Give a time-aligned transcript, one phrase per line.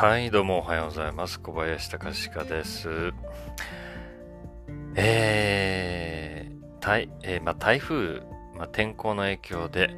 [0.00, 1.38] はい、どうもおはようございます。
[1.38, 3.12] 小林隆史です。
[4.94, 8.22] えー、台、えーまあ、台風、
[8.56, 9.90] まあ、天候の影響で、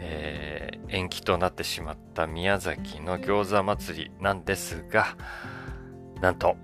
[0.00, 5.16] えー延期となってしまった宮崎の餃子祭りなんですが、
[6.20, 6.56] なんと、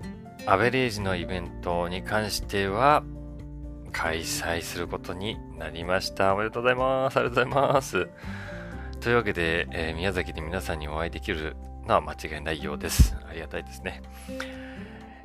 [0.44, 3.04] アベレージのイベントに関しては、
[3.92, 6.34] 開催することになりました。
[6.34, 7.16] おめでとうございます。
[7.16, 8.08] ありがとうございます。
[8.98, 11.54] というわけで、えー宮崎で皆さんにお会いできる
[11.86, 13.16] のは間違いないようです。
[13.28, 14.02] ありがたいですね。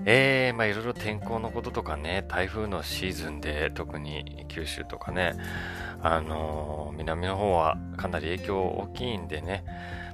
[0.03, 5.33] えー、まあいろいろ天候のこととかね、台風のシーズンで特に九州とかね、
[6.01, 9.63] あのー南の方はかなり影響大きいんでね、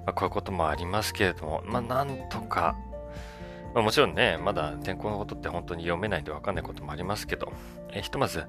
[0.06, 2.76] まあ、こういうこともありますけれども、まあなんとか、
[3.74, 7.52] まあ、もちろんね、まだ天候のことって本当に読めないんでわかんないこともありますけど、
[7.90, 8.46] えーひとまず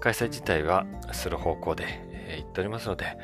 [0.00, 3.16] 開催自体はする方向で、えー言っておりますので、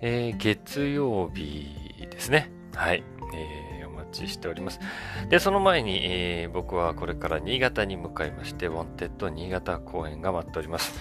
[0.00, 1.68] えー月曜日
[2.10, 2.50] ですね。
[2.74, 3.02] はい。
[3.34, 4.80] えーお待ちしております。
[5.28, 10.94] で、その前に、えー僕はこれから新潟に向かいまして、 Wanted 新潟公演が待っております。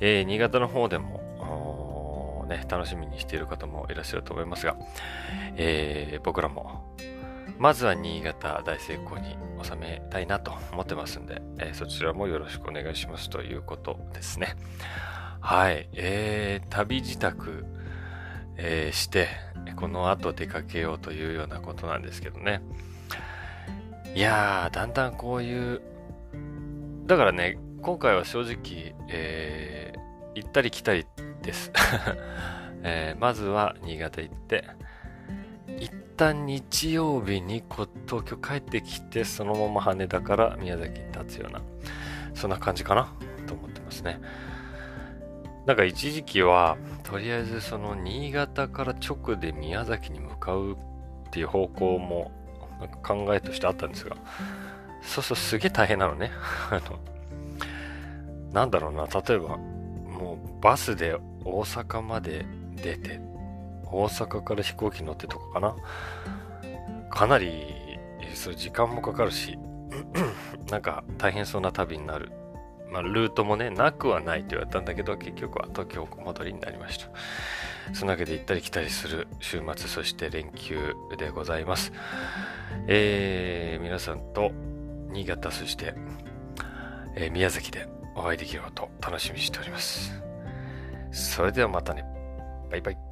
[0.00, 4.76] えー新潟の方でも、ね、楽しみにしている方もいらっしゃると思いますが、
[5.56, 6.94] えー僕らも、
[7.58, 14.56] まずは新潟大成功に収めたいなと思ってますんで、えーそちらもよろしくお願いしますということですね。
[15.40, 15.88] はい。
[15.94, 17.32] えー、旅支度、
[18.56, 19.28] えーして、
[19.76, 22.62] この後出かけようというようなことなんですけどね。
[24.14, 25.80] いやー、だんだんこういう、
[27.06, 30.02] だからね、今回は正直、えー
[30.34, 31.04] 行ったり来たり
[31.42, 31.70] です。
[32.82, 34.64] えーまずは新潟行って、
[35.78, 41.60] 一旦日曜日にこ東京帰ってきて、そのまま羽田から宮崎に立つような、
[42.34, 43.12] そんな感じかな
[43.46, 44.20] と思ってますね。
[45.66, 52.32] なんか一時期は、とりあえずその新潟から直で宮崎に向かうっていう方向も
[52.80, 54.16] なんか考えとしてあったんですが、
[55.02, 56.32] そうそうすげえ大変なのね。
[56.70, 56.98] あの、
[58.52, 62.44] なんだろうな、例えば、もうバスで大阪まで
[62.74, 63.20] 出て、
[63.84, 65.76] 大阪から飛行機乗ってとかかな。
[67.08, 67.98] かなり、
[68.34, 69.58] そう時間もかかるし、
[70.70, 72.32] なんか大変そうな旅になる
[72.92, 77.08] まあ、ルートもね、なくはないと言われたんだけど、結局は東京戻りになりました。
[77.94, 81.92] そのわけで行ったり来たりする週末、そして連休でございます。
[82.86, 84.52] えー、皆さんと
[85.10, 85.94] 新潟、そして、
[87.16, 90.12] えー宮崎でお会いできること楽しみにしております。
[91.10, 92.04] それではまたね。
[92.70, 93.11] バイバイ。